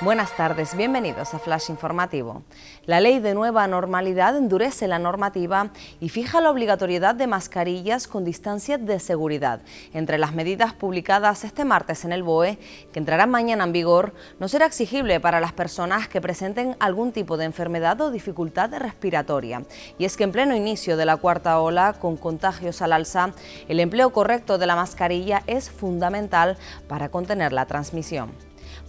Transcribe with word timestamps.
Buenas 0.00 0.36
tardes, 0.36 0.76
bienvenidos 0.76 1.34
a 1.34 1.40
Flash 1.40 1.70
Informativo. 1.70 2.44
La 2.86 3.00
ley 3.00 3.18
de 3.18 3.34
nueva 3.34 3.66
normalidad 3.66 4.36
endurece 4.36 4.86
la 4.86 5.00
normativa 5.00 5.72
y 5.98 6.08
fija 6.08 6.40
la 6.40 6.52
obligatoriedad 6.52 7.16
de 7.16 7.26
mascarillas 7.26 8.06
con 8.06 8.24
distancia 8.24 8.78
de 8.78 9.00
seguridad. 9.00 9.60
Entre 9.92 10.18
las 10.18 10.32
medidas 10.32 10.72
publicadas 10.72 11.42
este 11.42 11.64
martes 11.64 12.04
en 12.04 12.12
el 12.12 12.22
BOE, 12.22 12.60
que 12.92 13.00
entrarán 13.00 13.30
mañana 13.30 13.64
en 13.64 13.72
vigor, 13.72 14.14
no 14.38 14.46
será 14.46 14.66
exigible 14.66 15.18
para 15.18 15.40
las 15.40 15.52
personas 15.52 16.06
que 16.06 16.20
presenten 16.20 16.76
algún 16.78 17.10
tipo 17.10 17.36
de 17.36 17.46
enfermedad 17.46 18.00
o 18.00 18.12
dificultad 18.12 18.72
respiratoria. 18.78 19.64
Y 19.98 20.04
es 20.04 20.16
que 20.16 20.22
en 20.22 20.30
pleno 20.30 20.54
inicio 20.54 20.96
de 20.96 21.06
la 21.06 21.16
cuarta 21.16 21.58
ola, 21.58 21.94
con 21.94 22.16
contagios 22.16 22.82
al 22.82 22.92
alza, 22.92 23.32
el 23.66 23.80
empleo 23.80 24.10
correcto 24.10 24.58
de 24.58 24.66
la 24.66 24.76
mascarilla 24.76 25.42
es 25.48 25.72
fundamental 25.72 26.56
para 26.86 27.08
contener 27.08 27.52
la 27.52 27.66
transmisión. 27.66 28.30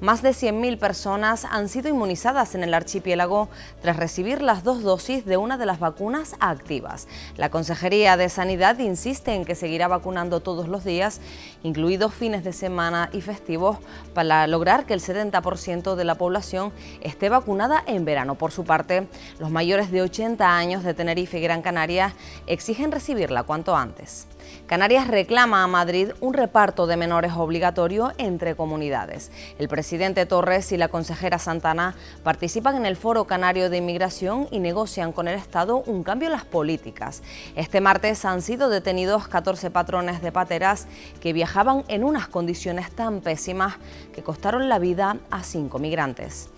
Más 0.01 0.21
de 0.21 0.29
100.000 0.29 0.79
personas 0.79 1.43
han 1.43 1.67
sido 1.67 1.89
inmunizadas 1.89 2.55
en 2.55 2.63
el 2.63 2.73
archipiélago 2.73 3.49
tras 3.81 3.97
recibir 3.97 4.41
las 4.41 4.63
dos 4.63 4.81
dosis 4.81 5.25
de 5.25 5.35
una 5.35 5.57
de 5.57 5.65
las 5.65 5.79
vacunas 5.79 6.37
activas. 6.39 7.09
La 7.35 7.49
Consejería 7.49 8.15
de 8.15 8.29
Sanidad 8.29 8.79
insiste 8.79 9.33
en 9.33 9.43
que 9.43 9.55
seguirá 9.55 9.89
vacunando 9.89 10.39
todos 10.39 10.69
los 10.69 10.85
días, 10.85 11.19
incluidos 11.63 12.13
fines 12.13 12.45
de 12.45 12.53
semana 12.53 13.09
y 13.11 13.19
festivos, 13.19 13.77
para 14.13 14.47
lograr 14.47 14.85
que 14.85 14.93
el 14.93 15.01
70% 15.01 15.95
de 15.95 16.05
la 16.05 16.15
población 16.15 16.71
esté 17.01 17.27
vacunada 17.27 17.83
en 17.85 18.05
verano. 18.05 18.35
Por 18.35 18.53
su 18.53 18.63
parte, 18.63 19.05
los 19.37 19.51
mayores 19.51 19.91
de 19.91 20.01
80 20.01 20.55
años 20.55 20.85
de 20.85 20.93
Tenerife 20.93 21.39
y 21.39 21.41
Gran 21.41 21.61
Canaria 21.61 22.15
exigen 22.47 22.93
recibirla 22.93 23.43
cuanto 23.43 23.75
antes. 23.75 24.27
Canarias 24.65 25.07
reclama 25.07 25.63
a 25.63 25.67
Madrid 25.67 26.11
un 26.21 26.33
reparto 26.33 26.87
de 26.87 26.97
menores 26.97 27.33
obligatorio 27.33 28.11
entre 28.17 28.55
comunidades. 28.55 29.31
El 29.57 29.67
presidente 29.67 30.25
Torres 30.25 30.71
y 30.71 30.77
la 30.77 30.89
consejera 30.89 31.39
Santana 31.39 31.95
participan 32.23 32.75
en 32.75 32.85
el 32.85 32.95
Foro 32.95 33.25
Canario 33.25 33.69
de 33.69 33.77
Inmigración 33.77 34.47
y 34.51 34.59
negocian 34.59 35.11
con 35.11 35.27
el 35.27 35.35
Estado 35.35 35.77
un 35.85 36.03
cambio 36.03 36.27
en 36.27 36.33
las 36.33 36.45
políticas. 36.45 37.23
Este 37.55 37.81
martes 37.81 38.25
han 38.25 38.41
sido 38.41 38.69
detenidos 38.69 39.27
14 39.27 39.71
patrones 39.71 40.21
de 40.21 40.31
pateras 40.31 40.87
que 41.19 41.33
viajaban 41.33 41.83
en 41.87 42.03
unas 42.03 42.27
condiciones 42.27 42.91
tan 42.91 43.21
pésimas 43.21 43.75
que 44.13 44.23
costaron 44.23 44.69
la 44.69 44.79
vida 44.79 45.17
a 45.31 45.43
cinco 45.43 45.79
migrantes 45.79 46.49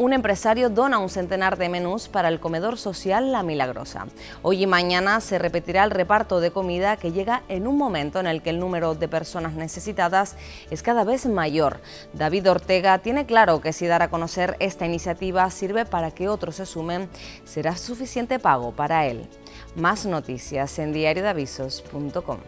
un 0.00 0.14
empresario 0.14 0.70
dona 0.70 0.98
un 0.98 1.10
centenar 1.10 1.58
de 1.58 1.68
menús 1.68 2.08
para 2.08 2.28
el 2.28 2.40
comedor 2.40 2.78
social 2.78 3.32
La 3.32 3.42
Milagrosa. 3.42 4.06
Hoy 4.40 4.62
y 4.62 4.66
mañana 4.66 5.20
se 5.20 5.38
repetirá 5.38 5.84
el 5.84 5.90
reparto 5.90 6.40
de 6.40 6.50
comida 6.50 6.96
que 6.96 7.12
llega 7.12 7.42
en 7.48 7.66
un 7.66 7.76
momento 7.76 8.18
en 8.18 8.26
el 8.26 8.40
que 8.40 8.48
el 8.48 8.58
número 8.58 8.94
de 8.94 9.08
personas 9.08 9.52
necesitadas 9.52 10.38
es 10.70 10.82
cada 10.82 11.04
vez 11.04 11.26
mayor. 11.26 11.82
David 12.14 12.50
Ortega 12.50 12.96
tiene 13.00 13.26
claro 13.26 13.60
que 13.60 13.74
si 13.74 13.86
dar 13.86 14.00
a 14.00 14.08
conocer 14.08 14.56
esta 14.58 14.86
iniciativa 14.86 15.50
sirve 15.50 15.84
para 15.84 16.12
que 16.12 16.30
otros 16.30 16.56
se 16.56 16.64
sumen, 16.64 17.10
será 17.44 17.76
suficiente 17.76 18.38
pago 18.38 18.72
para 18.72 19.04
él. 19.06 19.28
Más 19.76 20.06
noticias 20.06 20.78
en 20.78 20.94
diariodavisos.com. 20.94 22.38